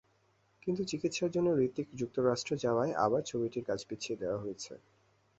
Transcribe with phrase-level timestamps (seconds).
[0.63, 4.73] কিন্তু চিকিৎসার জন্য হূতিক যুক্তরাষ্ট্র যাওয়ায় আবার ছবিটির কাজ পিছিয়ে দেওয়া হয়েছে।